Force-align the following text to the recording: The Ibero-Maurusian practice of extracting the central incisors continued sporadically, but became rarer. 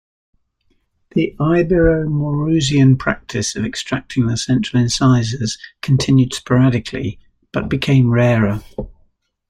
The 1.11 1.35
Ibero-Maurusian 1.39 2.97
practice 2.97 3.55
of 3.55 3.63
extracting 3.63 4.25
the 4.25 4.35
central 4.35 4.81
incisors 4.81 5.59
continued 5.83 6.33
sporadically, 6.33 7.19
but 7.53 7.69
became 7.69 8.09
rarer. 8.09 8.63